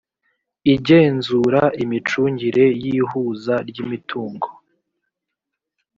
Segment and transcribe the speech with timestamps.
[0.73, 4.47] igenzura imicungire y ihuza ry imitungo